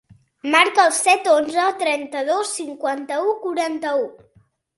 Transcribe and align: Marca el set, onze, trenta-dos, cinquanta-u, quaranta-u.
Marca 0.53 0.85
el 0.91 0.95
set, 0.99 1.29
onze, 1.33 1.65
trenta-dos, 1.81 2.55
cinquanta-u, 2.61 3.37
quaranta-u. 3.45 4.11